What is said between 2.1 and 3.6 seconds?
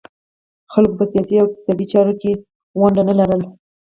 کې ونډه نه لرله